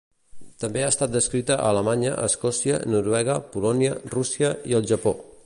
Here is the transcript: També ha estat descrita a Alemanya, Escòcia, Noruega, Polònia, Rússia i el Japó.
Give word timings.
També 0.61 0.81
ha 0.85 0.93
estat 0.93 1.11
descrita 1.15 1.57
a 1.57 1.67
Alemanya, 1.73 2.15
Escòcia, 2.29 2.81
Noruega, 2.95 3.37
Polònia, 3.57 3.95
Rússia 4.17 4.53
i 4.73 4.79
el 4.81 4.91
Japó. 4.95 5.15